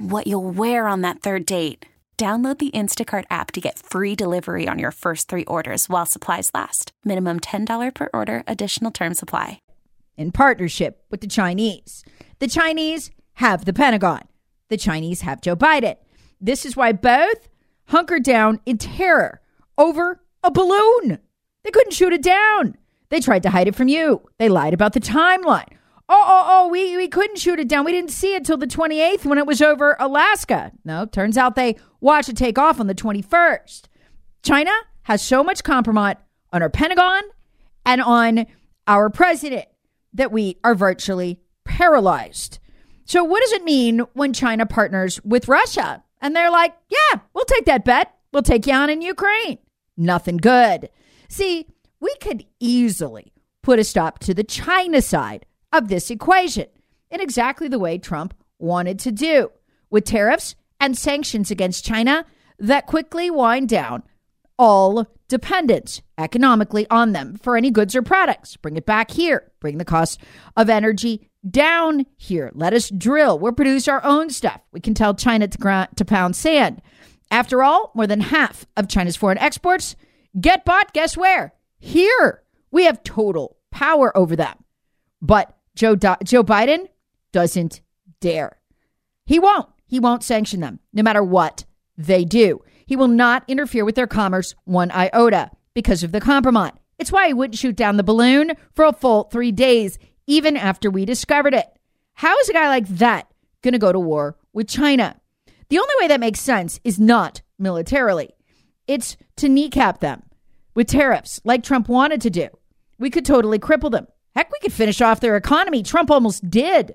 what 0.00 0.26
you'll 0.26 0.50
wear 0.50 0.86
on 0.86 1.00
that 1.00 1.20
third 1.20 1.44
date. 1.46 1.84
Download 2.16 2.58
the 2.58 2.70
Instacart 2.70 3.24
app 3.30 3.50
to 3.52 3.62
get 3.62 3.78
free 3.78 4.14
delivery 4.14 4.68
on 4.68 4.78
your 4.78 4.90
first 4.90 5.26
three 5.26 5.44
orders 5.46 5.88
while 5.88 6.04
supplies 6.04 6.50
last. 6.52 6.92
Minimum 7.02 7.40
$10 7.40 7.94
per 7.94 8.10
order, 8.12 8.44
additional 8.46 8.90
term 8.90 9.14
supply. 9.14 9.62
In 10.18 10.30
partnership 10.30 11.02
with 11.10 11.22
the 11.22 11.26
Chinese. 11.26 12.04
The 12.38 12.48
Chinese 12.48 13.10
have 13.34 13.64
the 13.64 13.72
Pentagon, 13.72 14.28
the 14.68 14.76
Chinese 14.76 15.22
have 15.22 15.40
Joe 15.40 15.56
Biden. 15.56 15.96
This 16.40 16.66
is 16.66 16.76
why 16.76 16.92
both 16.92 17.48
hunkered 17.86 18.22
down 18.22 18.60
in 18.66 18.76
terror 18.76 19.40
over 19.78 20.22
a 20.44 20.50
balloon. 20.50 21.20
They 21.64 21.70
couldn't 21.70 21.94
shoot 21.94 22.12
it 22.12 22.22
down. 22.22 22.76
They 23.08 23.20
tried 23.20 23.42
to 23.44 23.50
hide 23.50 23.66
it 23.66 23.74
from 23.74 23.88
you. 23.88 24.28
They 24.38 24.50
lied 24.50 24.74
about 24.74 24.92
the 24.92 25.00
timeline. 25.00 25.72
Oh, 26.12 26.24
oh, 26.26 26.46
oh, 26.48 26.68
we, 26.68 26.96
we 26.96 27.06
couldn't 27.06 27.38
shoot 27.38 27.60
it 27.60 27.68
down. 27.68 27.84
We 27.84 27.92
didn't 27.92 28.10
see 28.10 28.34
it 28.34 28.44
till 28.44 28.56
the 28.56 28.66
28th 28.66 29.24
when 29.24 29.38
it 29.38 29.46
was 29.46 29.62
over 29.62 29.96
Alaska. 30.00 30.72
No, 30.84 31.06
turns 31.06 31.38
out 31.38 31.54
they 31.54 31.76
watched 32.00 32.28
it 32.28 32.36
take 32.36 32.58
off 32.58 32.80
on 32.80 32.88
the 32.88 32.96
21st. 32.96 33.82
China 34.42 34.72
has 35.02 35.22
so 35.22 35.44
much 35.44 35.62
compromise 35.62 36.16
on 36.52 36.62
our 36.62 36.68
Pentagon 36.68 37.22
and 37.86 38.02
on 38.02 38.46
our 38.88 39.08
president 39.08 39.66
that 40.12 40.32
we 40.32 40.56
are 40.64 40.74
virtually 40.74 41.38
paralyzed. 41.64 42.58
So, 43.04 43.22
what 43.22 43.40
does 43.42 43.52
it 43.52 43.62
mean 43.62 44.00
when 44.14 44.32
China 44.32 44.66
partners 44.66 45.22
with 45.24 45.46
Russia? 45.46 46.02
And 46.20 46.34
they're 46.34 46.50
like, 46.50 46.74
yeah, 46.88 47.20
we'll 47.34 47.44
take 47.44 47.66
that 47.66 47.84
bet. 47.84 48.12
We'll 48.32 48.42
take 48.42 48.66
you 48.66 48.74
on 48.74 48.90
in 48.90 49.00
Ukraine. 49.00 49.58
Nothing 49.96 50.38
good. 50.38 50.90
See, 51.28 51.68
we 52.00 52.12
could 52.20 52.46
easily 52.58 53.32
put 53.62 53.78
a 53.78 53.84
stop 53.84 54.18
to 54.20 54.34
the 54.34 54.42
China 54.42 55.02
side 55.02 55.46
of 55.72 55.88
this 55.88 56.10
equation 56.10 56.66
in 57.10 57.20
exactly 57.20 57.68
the 57.68 57.78
way 57.78 57.98
Trump 57.98 58.34
wanted 58.58 58.98
to 59.00 59.12
do 59.12 59.50
with 59.90 60.04
tariffs 60.04 60.54
and 60.78 60.96
sanctions 60.96 61.50
against 61.50 61.84
China 61.84 62.24
that 62.58 62.86
quickly 62.86 63.30
wind 63.30 63.68
down 63.68 64.02
all 64.58 65.06
dependence 65.28 66.02
economically 66.18 66.86
on 66.90 67.12
them 67.12 67.34
for 67.34 67.56
any 67.56 67.70
goods 67.70 67.96
or 67.96 68.02
products. 68.02 68.56
Bring 68.56 68.76
it 68.76 68.84
back 68.84 69.10
here. 69.10 69.50
Bring 69.60 69.78
the 69.78 69.84
cost 69.84 70.20
of 70.56 70.68
energy 70.68 71.30
down 71.48 72.04
here. 72.18 72.50
Let 72.54 72.74
us 72.74 72.90
drill. 72.90 73.38
We'll 73.38 73.52
produce 73.52 73.88
our 73.88 74.04
own 74.04 74.28
stuff. 74.28 74.60
We 74.72 74.80
can 74.80 74.92
tell 74.92 75.14
China 75.14 75.48
to, 75.48 75.88
to 75.96 76.04
pound 76.04 76.36
sand. 76.36 76.82
After 77.30 77.62
all, 77.62 77.92
more 77.94 78.06
than 78.06 78.20
half 78.20 78.66
of 78.76 78.88
China's 78.88 79.16
foreign 79.16 79.38
exports 79.38 79.96
get 80.38 80.64
bought, 80.64 80.92
guess 80.92 81.16
where? 81.16 81.54
Here. 81.78 82.42
We 82.70 82.84
have 82.84 83.02
total 83.02 83.56
power 83.70 84.14
over 84.16 84.36
them. 84.36 84.56
But 85.22 85.56
Joe, 85.80 85.96
Joe 85.96 86.44
Biden 86.44 86.88
doesn't 87.32 87.80
dare. 88.20 88.58
He 89.24 89.38
won't. 89.38 89.66
He 89.86 89.98
won't 89.98 90.22
sanction 90.22 90.60
them, 90.60 90.78
no 90.92 91.02
matter 91.02 91.24
what 91.24 91.64
they 91.96 92.22
do. 92.26 92.62
He 92.84 92.96
will 92.96 93.08
not 93.08 93.44
interfere 93.48 93.86
with 93.86 93.94
their 93.94 94.06
commerce 94.06 94.54
one 94.64 94.90
iota 94.90 95.50
because 95.72 96.02
of 96.02 96.12
the 96.12 96.20
compromise. 96.20 96.72
It's 96.98 97.10
why 97.10 97.28
he 97.28 97.32
wouldn't 97.32 97.56
shoot 97.56 97.76
down 97.76 97.96
the 97.96 98.02
balloon 98.02 98.52
for 98.74 98.84
a 98.84 98.92
full 98.92 99.24
three 99.24 99.52
days, 99.52 99.98
even 100.26 100.54
after 100.54 100.90
we 100.90 101.06
discovered 101.06 101.54
it. 101.54 101.66
How 102.12 102.36
is 102.40 102.50
a 102.50 102.52
guy 102.52 102.68
like 102.68 102.86
that 102.88 103.32
going 103.62 103.72
to 103.72 103.78
go 103.78 103.90
to 103.90 103.98
war 103.98 104.36
with 104.52 104.68
China? 104.68 105.18
The 105.70 105.78
only 105.78 105.94
way 105.98 106.08
that 106.08 106.20
makes 106.20 106.40
sense 106.40 106.78
is 106.84 107.00
not 107.00 107.40
militarily, 107.58 108.34
it's 108.86 109.16
to 109.36 109.48
kneecap 109.48 110.00
them 110.00 110.24
with 110.74 110.88
tariffs 110.88 111.40
like 111.42 111.62
Trump 111.62 111.88
wanted 111.88 112.20
to 112.20 112.28
do. 112.28 112.48
We 112.98 113.08
could 113.08 113.24
totally 113.24 113.58
cripple 113.58 113.90
them. 113.90 114.08
Heck, 114.34 114.50
we 114.50 114.58
could 114.60 114.72
finish 114.72 115.00
off 115.00 115.20
their 115.20 115.36
economy. 115.36 115.82
Trump 115.82 116.10
almost 116.10 116.48
did. 116.48 116.94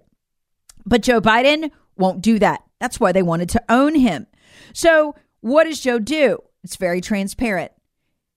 But 0.86 1.02
Joe 1.02 1.22
Biden 1.22 1.72
won't 1.98 2.22
do 2.22 2.40
that. 2.40 2.64
That's 2.80 3.00
why 3.00 3.12
they 3.12 3.24
wanted 3.24 3.50
to 3.50 3.64
own 3.70 3.96
him. 3.96 4.28
So, 4.74 5.16
what 5.42 5.66
does 5.66 5.80
Joe 5.80 6.00
do? 6.00 6.40
It's 6.64 6.76
very 6.76 7.02
transparent. 7.02 7.72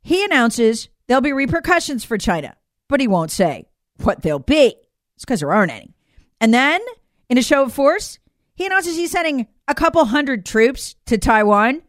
He 0.02 0.24
announces 0.24 0.88
there'll 1.06 1.20
be 1.20 1.32
repercussions 1.32 2.04
for 2.04 2.18
China, 2.18 2.56
but 2.88 3.00
he 3.00 3.08
won't 3.08 3.30
say 3.30 3.66
what 4.02 4.22
they'll 4.22 4.38
be. 4.38 4.74
It's 5.16 5.24
because 5.24 5.40
there 5.40 5.52
aren't 5.52 5.72
any. 5.72 5.94
And 6.40 6.54
then, 6.54 6.80
in 7.28 7.38
a 7.38 7.42
show 7.42 7.64
of 7.64 7.72
force, 7.72 8.18
he 8.54 8.66
announces 8.66 8.96
he's 8.96 9.10
sending 9.10 9.46
a 9.66 9.74
couple 9.74 10.04
hundred 10.04 10.46
troops 10.46 10.96
to 11.06 11.18
Taiwan. 11.18 11.82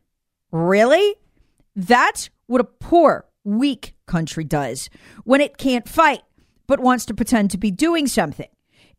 Really? 0.52 1.16
That's 1.76 2.30
what 2.48 2.62
a 2.62 2.66
poor, 2.66 3.26
weak 3.44 3.96
country 4.06 4.44
does 4.44 4.90
when 5.24 5.42
it 5.42 5.58
can't 5.58 5.88
fight 5.88 6.22
but 6.70 6.80
wants 6.80 7.04
to 7.06 7.16
pretend 7.16 7.50
to 7.50 7.58
be 7.58 7.72
doing 7.72 8.06
something. 8.06 8.48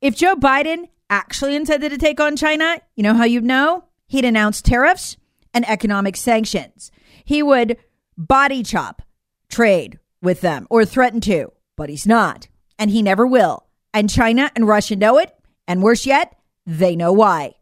If 0.00 0.16
Joe 0.16 0.34
Biden 0.34 0.88
actually 1.08 1.54
intended 1.54 1.90
to 1.90 1.98
take 1.98 2.18
on 2.18 2.36
China, 2.36 2.80
you 2.96 3.04
know 3.04 3.14
how 3.14 3.24
you'd 3.24 3.44
know? 3.44 3.84
He'd 4.08 4.24
announce 4.24 4.60
tariffs 4.60 5.16
and 5.54 5.66
economic 5.68 6.16
sanctions. 6.16 6.90
He 7.24 7.44
would 7.44 7.76
body 8.18 8.64
chop 8.64 9.02
trade 9.48 10.00
with 10.20 10.40
them 10.40 10.66
or 10.68 10.84
threaten 10.84 11.20
to, 11.22 11.52
but 11.76 11.88
he's 11.88 12.08
not. 12.08 12.48
And 12.76 12.90
he 12.90 13.02
never 13.02 13.24
will. 13.24 13.66
And 13.94 14.10
China 14.10 14.50
and 14.56 14.66
Russia 14.66 14.96
know 14.96 15.18
it. 15.18 15.32
And 15.68 15.80
worse 15.80 16.04
yet, 16.04 16.36
they 16.66 16.96
know 16.96 17.12
why. 17.12 17.54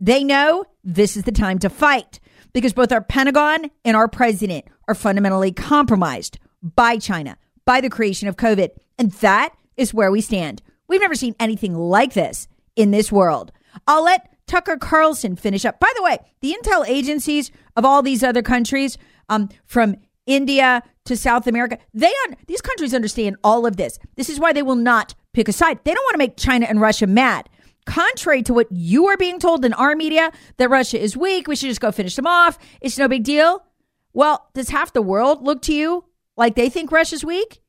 They 0.00 0.24
know 0.24 0.64
this 0.82 1.14
is 1.14 1.24
the 1.24 1.30
time 1.30 1.58
to 1.58 1.68
fight 1.68 2.20
because 2.54 2.72
both 2.72 2.90
our 2.90 3.02
Pentagon 3.02 3.70
and 3.84 3.98
our 3.98 4.08
president 4.08 4.64
are 4.88 4.94
fundamentally 4.94 5.52
compromised 5.52 6.38
by 6.62 6.96
China, 6.96 7.36
by 7.66 7.82
the 7.82 7.90
creation 7.90 8.28
of 8.28 8.36
COVID. 8.36 8.70
And 8.98 9.12
that 9.12 9.54
is 9.76 9.94
where 9.94 10.10
we 10.10 10.20
stand. 10.20 10.62
We've 10.88 11.00
never 11.00 11.14
seen 11.14 11.34
anything 11.40 11.74
like 11.74 12.12
this 12.12 12.48
in 12.76 12.90
this 12.90 13.10
world. 13.10 13.52
I'll 13.86 14.04
let 14.04 14.28
Tucker 14.46 14.76
Carlson 14.76 15.36
finish 15.36 15.64
up. 15.64 15.80
By 15.80 15.90
the 15.96 16.02
way, 16.02 16.18
the 16.40 16.54
intel 16.54 16.86
agencies 16.86 17.50
of 17.76 17.84
all 17.84 18.02
these 18.02 18.22
other 18.22 18.42
countries, 18.42 18.98
um, 19.28 19.48
from 19.64 19.96
India 20.26 20.82
to 21.06 21.16
South 21.16 21.46
America, 21.46 21.78
they 21.94 22.12
un- 22.28 22.36
these 22.46 22.60
countries 22.60 22.94
understand 22.94 23.36
all 23.42 23.66
of 23.66 23.76
this. 23.76 23.98
This 24.16 24.28
is 24.28 24.38
why 24.38 24.52
they 24.52 24.62
will 24.62 24.76
not 24.76 25.14
pick 25.32 25.48
a 25.48 25.52
side. 25.52 25.78
They 25.84 25.94
don't 25.94 26.04
want 26.04 26.14
to 26.14 26.18
make 26.18 26.36
China 26.36 26.66
and 26.68 26.80
Russia 26.80 27.06
mad. 27.06 27.48
Contrary 27.86 28.42
to 28.42 28.54
what 28.54 28.70
you 28.70 29.06
are 29.06 29.16
being 29.16 29.38
told 29.38 29.64
in 29.64 29.72
our 29.72 29.96
media, 29.96 30.30
that 30.58 30.70
Russia 30.70 31.00
is 31.00 31.16
weak, 31.16 31.48
we 31.48 31.56
should 31.56 31.68
just 31.68 31.80
go 31.80 31.90
finish 31.90 32.14
them 32.14 32.26
off. 32.26 32.58
It's 32.80 32.98
no 32.98 33.08
big 33.08 33.24
deal. 33.24 33.64
Well, 34.12 34.48
does 34.52 34.68
half 34.68 34.92
the 34.92 35.02
world 35.02 35.42
look 35.42 35.62
to 35.62 35.74
you 35.74 36.04
like 36.36 36.54
they 36.54 36.68
think 36.68 36.92
Russia's 36.92 37.24
weak? 37.24 37.60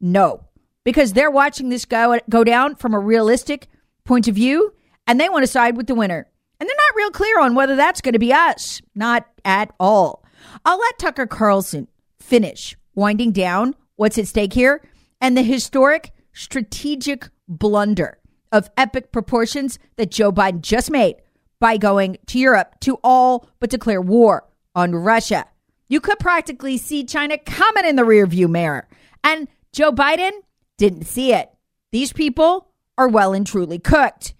No 0.00 0.44
because 0.84 1.12
they're 1.12 1.30
watching 1.30 1.68
this 1.68 1.84
go 1.84 2.18
go 2.28 2.44
down 2.44 2.74
from 2.76 2.94
a 2.94 2.98
realistic 2.98 3.68
point 4.04 4.28
of 4.28 4.34
view 4.34 4.72
and 5.06 5.20
they 5.20 5.28
want 5.28 5.42
to 5.42 5.50
side 5.50 5.76
with 5.76 5.86
the 5.86 5.94
winner. 5.94 6.26
And 6.58 6.68
they're 6.68 6.76
not 6.76 6.96
real 6.96 7.10
clear 7.10 7.40
on 7.40 7.54
whether 7.54 7.74
that's 7.74 8.00
going 8.00 8.12
to 8.12 8.18
be 8.18 8.32
us. 8.32 8.80
Not 8.94 9.26
at 9.44 9.72
all. 9.80 10.24
I'll 10.64 10.78
let 10.78 10.98
Tucker 10.98 11.26
Carlson 11.26 11.88
finish 12.20 12.76
winding 12.94 13.32
down 13.32 13.74
what's 13.96 14.18
at 14.18 14.28
stake 14.28 14.52
here 14.52 14.82
and 15.20 15.36
the 15.36 15.42
historic 15.42 16.12
strategic 16.32 17.28
blunder 17.48 18.18
of 18.50 18.70
epic 18.76 19.12
proportions 19.12 19.78
that 19.96 20.10
Joe 20.10 20.30
Biden 20.30 20.60
just 20.60 20.90
made 20.90 21.16
by 21.58 21.76
going 21.76 22.18
to 22.26 22.38
Europe 22.38 22.76
to 22.80 22.98
all 23.02 23.48
but 23.60 23.70
declare 23.70 24.00
war 24.00 24.48
on 24.74 24.94
Russia. 24.94 25.46
You 25.88 26.00
could 26.00 26.18
practically 26.18 26.78
see 26.78 27.04
China 27.04 27.38
coming 27.38 27.84
in 27.84 27.96
the 27.96 28.02
rearview 28.02 28.48
mirror. 28.48 28.88
And 29.24 29.48
Joe 29.72 29.92
Biden 29.92 30.32
didn't 30.78 31.04
see 31.04 31.32
it. 31.32 31.50
These 31.90 32.12
people 32.12 32.68
are 32.98 33.08
well 33.08 33.32
and 33.32 33.46
truly 33.46 33.78
cooked. 33.78 34.34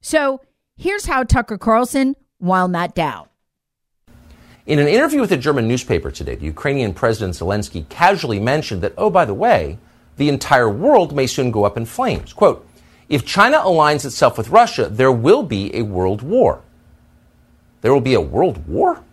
So 0.00 0.40
here's 0.76 1.06
how 1.06 1.24
Tucker 1.24 1.58
Carlson 1.58 2.16
wound 2.38 2.74
that 2.74 2.94
down. 2.94 3.28
In 4.66 4.78
an 4.78 4.88
interview 4.88 5.20
with 5.20 5.30
a 5.30 5.36
German 5.36 5.68
newspaper 5.68 6.10
today, 6.10 6.34
the 6.34 6.44
Ukrainian 6.46 6.92
President 6.92 7.34
Zelensky 7.34 7.88
casually 7.88 8.40
mentioned 8.40 8.82
that, 8.82 8.94
oh, 8.98 9.10
by 9.10 9.24
the 9.24 9.34
way, 9.34 9.78
the 10.16 10.28
entire 10.28 10.68
world 10.68 11.14
may 11.14 11.26
soon 11.26 11.50
go 11.50 11.64
up 11.64 11.76
in 11.76 11.86
flames. 11.86 12.32
Quote, 12.32 12.66
if 13.08 13.24
China 13.24 13.58
aligns 13.58 14.04
itself 14.04 14.36
with 14.36 14.48
Russia, 14.48 14.88
there 14.88 15.12
will 15.12 15.44
be 15.44 15.74
a 15.76 15.82
world 15.82 16.22
war. 16.22 16.62
There 17.80 17.92
will 17.92 18.00
be 18.00 18.14
a 18.14 18.20
world 18.20 18.66
war? 18.66 19.04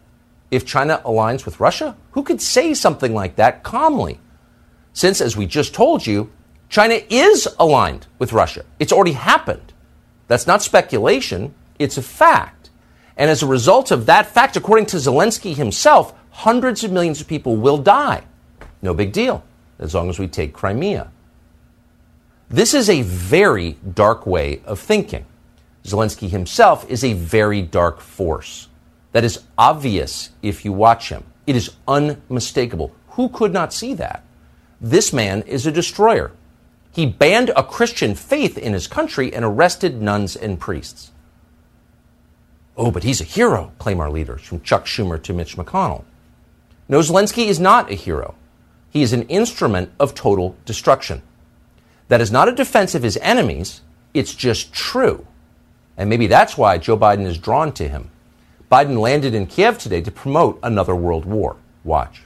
If 0.50 0.66
China 0.66 1.02
aligns 1.06 1.46
with 1.46 1.60
Russia? 1.60 1.96
Who 2.12 2.24
could 2.24 2.42
say 2.42 2.74
something 2.74 3.14
like 3.14 3.36
that 3.36 3.62
calmly? 3.62 4.20
Since, 4.94 5.22
as 5.22 5.38
we 5.38 5.46
just 5.46 5.76
told 5.76 6.08
you, 6.08 6.32
China 6.74 7.00
is 7.08 7.48
aligned 7.60 8.08
with 8.18 8.34
Russia. 8.34 8.66
It's 8.80 8.92
already 8.92 9.12
happened. 9.12 9.74
That's 10.28 10.48
not 10.48 10.64
speculation, 10.64 11.54
it's 11.78 12.00
a 12.00 12.02
fact. 12.02 12.72
And 13.16 13.30
as 13.30 13.44
a 13.44 13.46
result 13.46 13.92
of 13.92 14.08
that 14.08 14.26
fact, 14.26 14.58
according 14.58 14.88
to 14.88 14.98
Zelensky 14.98 15.56
himself, 15.56 16.16
hundreds 16.32 16.84
of 16.84 16.92
millions 16.92 17.22
of 17.22 17.28
people 17.28 17.58
will 17.58 17.78
die. 17.78 18.24
No 18.82 18.96
big 18.96 19.12
deal, 19.12 19.44
as 19.78 19.94
long 19.94 20.10
as 20.10 20.18
we 20.18 20.28
take 20.28 20.52
Crimea. 20.52 21.12
This 22.50 22.74
is 22.74 22.90
a 22.90 23.04
very 23.04 23.74
dark 23.94 24.26
way 24.26 24.64
of 24.66 24.80
thinking. 24.80 25.28
Zelensky 25.84 26.28
himself 26.28 26.90
is 26.90 27.04
a 27.04 27.14
very 27.14 27.62
dark 27.62 28.02
force. 28.02 28.68
That 29.12 29.24
is 29.24 29.44
obvious 29.60 30.32
if 30.42 30.66
you 30.66 30.74
watch 30.74 31.10
him. 31.10 31.24
It 31.46 31.56
is 31.56 31.76
unmistakable. 31.88 32.96
Who 33.10 33.30
could 33.30 33.54
not 33.54 33.74
see 33.74 33.94
that? 33.94 34.24
This 34.82 35.14
man 35.14 35.44
is 35.44 35.68
a 35.68 35.72
destroyer. 35.72 36.32
He 36.94 37.08
banned 37.08 37.50
a 37.56 37.64
Christian 37.64 38.14
faith 38.14 38.56
in 38.56 38.74
his 38.74 38.86
country 38.86 39.34
and 39.34 39.44
arrested 39.44 40.00
nuns 40.00 40.36
and 40.36 40.60
priests. 40.60 41.12
Oh, 42.78 42.92
but 42.92 43.04
he's 43.04 43.20
a 43.20 43.26
hero, 43.26 43.72
claim 43.80 44.00
our 44.00 44.12
leaders, 44.12 44.42
from 44.44 44.62
Chuck 44.62 44.86
Schumer 44.86 45.22
to 45.24 45.34
Mitch 45.34 45.58
McConnell. 45.58 46.04
No, 46.88 47.00
Zelensky 47.00 47.48
is 47.48 47.60
not 47.60 47.92
a 47.92 47.96
hero. 47.96 48.36
He 48.92 49.02
is 49.02 49.12
an 49.12 49.24
instrument 49.24 49.92
of 50.00 50.14
total 50.14 50.56
destruction. 50.66 51.24
That 52.10 52.22
is 52.22 52.32
not 52.32 52.48
a 52.48 52.52
defense 52.52 52.94
of 52.94 53.02
his 53.02 53.18
enemies, 53.18 53.82
it's 54.14 54.36
just 54.36 54.72
true. 54.72 55.26
And 55.98 56.10
maybe 56.10 56.28
that's 56.28 56.58
why 56.58 56.78
Joe 56.78 56.98
Biden 56.98 57.26
is 57.26 57.40
drawn 57.40 57.72
to 57.74 57.90
him. 57.90 58.12
Biden 58.72 59.00
landed 59.00 59.34
in 59.34 59.48
Kiev 59.48 59.80
today 59.80 60.02
to 60.02 60.12
promote 60.12 60.60
another 60.62 60.96
world 60.96 61.26
war. 61.26 61.56
Watch. 61.84 62.22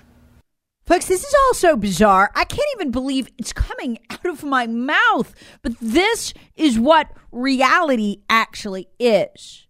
Folks, 0.87 1.07
this 1.07 1.21
is 1.21 1.35
all 1.43 1.53
so 1.53 1.75
bizarre. 1.75 2.31
I 2.33 2.45
can't 2.45 2.69
even 2.75 2.91
believe 2.91 3.27
it's 3.37 3.51
coming 3.51 3.99
out 4.09 4.25
of 4.25 4.45
my 4.45 4.67
mouth. 4.67 5.35
But 5.61 5.73
this 5.81 6.33
is 6.55 6.79
what 6.79 7.11
reality 7.29 8.21
actually 8.29 8.87
is. 8.97 9.67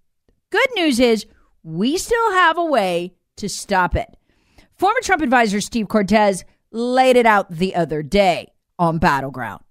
Good 0.52 0.70
news 0.76 1.00
is 1.00 1.26
we 1.64 1.98
still 1.98 2.32
have 2.34 2.60
a 2.60 2.64
way 2.64 3.16
to 3.38 3.50
stop 3.50 3.96
it. 3.96 4.16
Former 4.76 5.00
Trump 5.02 5.24
advisor 5.24 5.60
Steve 5.60 5.88
Cortes 5.88 6.44
laid 6.72 7.16
it 7.16 7.26
out 7.26 7.50
the 7.50 7.74
other 7.74 8.04
day 8.04 8.52
on 8.78 9.00
Battleground. 9.00 9.64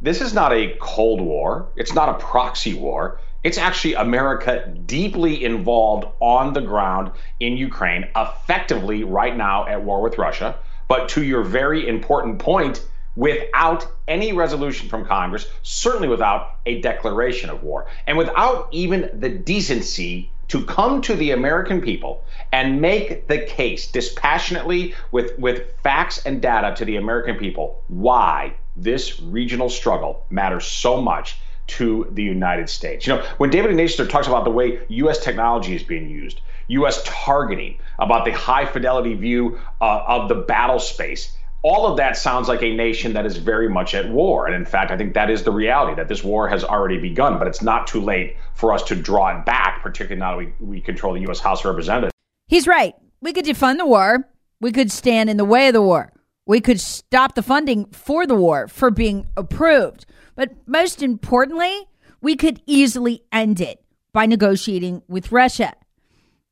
This 0.00 0.20
is 0.20 0.34
not 0.34 0.52
a 0.52 0.76
Cold 0.80 1.20
War, 1.20 1.70
it's 1.76 1.94
not 1.94 2.08
a 2.08 2.14
proxy 2.14 2.74
war. 2.74 3.20
It's 3.44 3.58
actually 3.58 3.94
America 3.94 4.72
deeply 4.86 5.44
involved 5.44 6.06
on 6.20 6.52
the 6.52 6.60
ground 6.60 7.12
in 7.38 7.56
Ukraine, 7.56 8.08
effectively 8.16 9.04
right 9.04 9.36
now 9.36 9.66
at 9.66 9.82
war 9.82 10.00
with 10.00 10.18
Russia. 10.18 10.56
But 10.92 11.08
to 11.08 11.22
your 11.22 11.42
very 11.42 11.88
important 11.88 12.38
point, 12.38 12.84
without 13.16 13.86
any 14.06 14.34
resolution 14.34 14.90
from 14.90 15.06
Congress, 15.06 15.46
certainly 15.62 16.06
without 16.06 16.58
a 16.66 16.82
declaration 16.82 17.48
of 17.48 17.62
war, 17.62 17.86
and 18.06 18.18
without 18.18 18.68
even 18.72 19.08
the 19.14 19.30
decency 19.30 20.30
to 20.48 20.62
come 20.66 21.00
to 21.00 21.16
the 21.16 21.30
American 21.30 21.80
people 21.80 22.22
and 22.52 22.82
make 22.82 23.26
the 23.26 23.38
case 23.38 23.90
dispassionately 23.90 24.94
with, 25.12 25.38
with 25.38 25.74
facts 25.82 26.26
and 26.26 26.42
data 26.42 26.74
to 26.76 26.84
the 26.84 26.96
American 26.96 27.36
people 27.36 27.82
why 27.88 28.52
this 28.76 29.18
regional 29.18 29.70
struggle 29.70 30.26
matters 30.28 30.66
so 30.66 31.00
much 31.00 31.38
to 31.68 32.06
the 32.10 32.22
United 32.22 32.68
States. 32.68 33.06
You 33.06 33.14
know, 33.14 33.22
when 33.38 33.48
David 33.48 33.70
Ignatius 33.70 34.08
talks 34.08 34.26
about 34.26 34.44
the 34.44 34.50
way 34.50 34.80
U.S. 34.88 35.24
technology 35.24 35.74
is 35.74 35.82
being 35.82 36.10
used, 36.10 36.42
U.S. 36.68 37.02
targeting, 37.06 37.78
about 38.02 38.24
the 38.24 38.32
high 38.32 38.66
fidelity 38.66 39.14
view 39.14 39.58
uh, 39.80 40.04
of 40.06 40.28
the 40.28 40.34
battle 40.34 40.78
space, 40.78 41.36
all 41.62 41.86
of 41.86 41.96
that 41.96 42.16
sounds 42.16 42.48
like 42.48 42.62
a 42.62 42.74
nation 42.74 43.12
that 43.12 43.24
is 43.24 43.36
very 43.36 43.68
much 43.68 43.94
at 43.94 44.10
war. 44.10 44.46
And 44.46 44.54
in 44.54 44.64
fact, 44.64 44.90
I 44.90 44.96
think 44.96 45.14
that 45.14 45.30
is 45.30 45.44
the 45.44 45.52
reality 45.52 45.94
that 45.94 46.08
this 46.08 46.24
war 46.24 46.48
has 46.48 46.64
already 46.64 46.98
begun, 46.98 47.38
but 47.38 47.46
it's 47.46 47.62
not 47.62 47.86
too 47.86 48.00
late 48.00 48.36
for 48.54 48.74
us 48.74 48.82
to 48.84 48.96
draw 48.96 49.38
it 49.38 49.46
back, 49.46 49.80
particularly 49.82 50.18
now 50.18 50.32
that 50.32 50.60
we, 50.60 50.66
we 50.66 50.80
control 50.80 51.14
the 51.14 51.20
U.S. 51.20 51.38
House 51.38 51.60
of 51.60 51.66
Representatives. 51.66 52.12
He's 52.48 52.66
right. 52.66 52.94
We 53.20 53.32
could 53.32 53.44
defund 53.44 53.78
the 53.78 53.86
war, 53.86 54.28
we 54.60 54.72
could 54.72 54.90
stand 54.90 55.30
in 55.30 55.36
the 55.36 55.44
way 55.44 55.68
of 55.68 55.74
the 55.74 55.82
war, 55.82 56.12
we 56.44 56.60
could 56.60 56.80
stop 56.80 57.36
the 57.36 57.42
funding 57.42 57.86
for 57.92 58.26
the 58.26 58.34
war 58.34 58.66
for 58.66 58.90
being 58.90 59.26
approved. 59.36 60.04
But 60.34 60.50
most 60.66 61.02
importantly, 61.02 61.86
we 62.20 62.34
could 62.34 62.60
easily 62.66 63.22
end 63.30 63.60
it 63.60 63.84
by 64.12 64.26
negotiating 64.26 65.02
with 65.06 65.30
Russia. 65.30 65.74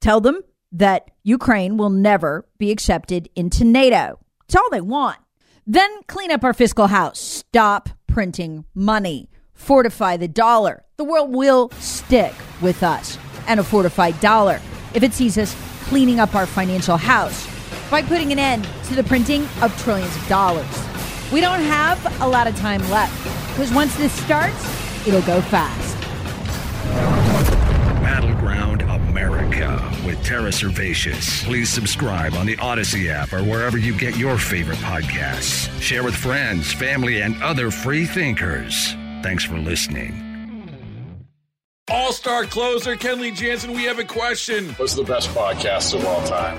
Tell 0.00 0.20
them 0.20 0.42
that 0.72 1.10
Ukraine 1.22 1.76
will 1.76 1.90
never 1.90 2.46
be 2.58 2.70
accepted 2.70 3.28
into 3.34 3.64
NATO. 3.64 4.18
It's 4.46 4.56
all 4.56 4.70
they 4.70 4.80
want. 4.80 5.18
Then 5.66 5.90
clean 6.06 6.30
up 6.30 6.44
our 6.44 6.52
fiscal 6.52 6.88
house. 6.88 7.20
Stop 7.20 7.88
printing 8.06 8.64
money. 8.74 9.30
Fortify 9.54 10.16
the 10.16 10.28
dollar. 10.28 10.84
The 10.96 11.04
world 11.04 11.34
will 11.34 11.70
stick 11.78 12.32
with 12.60 12.82
us 12.82 13.18
and 13.46 13.60
a 13.60 13.64
fortified 13.64 14.18
dollar 14.20 14.60
if 14.94 15.02
it 15.02 15.12
sees 15.12 15.38
us 15.38 15.54
cleaning 15.84 16.20
up 16.20 16.34
our 16.34 16.46
financial 16.46 16.96
house 16.96 17.48
by 17.90 18.02
putting 18.02 18.32
an 18.32 18.38
end 18.38 18.68
to 18.84 18.94
the 18.94 19.04
printing 19.04 19.46
of 19.62 19.76
trillions 19.82 20.14
of 20.16 20.26
dollars. 20.28 20.66
We 21.32 21.40
don't 21.40 21.60
have 21.60 22.20
a 22.20 22.28
lot 22.28 22.46
of 22.46 22.56
time 22.56 22.80
left 22.90 23.16
because 23.48 23.72
once 23.72 23.96
this 23.96 24.12
starts, 24.12 25.06
it'll 25.06 25.22
go 25.22 25.40
fast. 25.42 26.00
Battleground 28.02 28.69
America 29.20 29.78
with 30.06 30.22
Tara 30.24 30.48
Servatius. 30.48 31.44
Please 31.44 31.68
subscribe 31.68 32.32
on 32.34 32.46
the 32.46 32.56
Odyssey 32.56 33.10
app 33.10 33.32
or 33.34 33.42
wherever 33.42 33.76
you 33.76 33.96
get 33.96 34.16
your 34.16 34.38
favorite 34.38 34.78
podcasts. 34.78 35.68
Share 35.80 36.02
with 36.02 36.14
friends, 36.14 36.72
family, 36.72 37.20
and 37.20 37.40
other 37.42 37.70
free 37.70 38.06
thinkers. 38.06 38.94
Thanks 39.22 39.44
for 39.44 39.58
listening. 39.58 40.26
All 41.90 42.12
star 42.12 42.44
closer 42.44 42.94
Kenley 42.96 43.34
Jansen, 43.34 43.72
we 43.72 43.84
have 43.84 43.98
a 43.98 44.04
question. 44.04 44.70
What's 44.74 44.94
the 44.94 45.04
best 45.04 45.28
podcast 45.30 45.92
of 45.94 46.06
all 46.06 46.26
time? 46.26 46.58